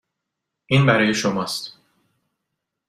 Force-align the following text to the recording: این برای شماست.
این 0.65 0.85
برای 0.85 1.13
شماست. 1.13 1.73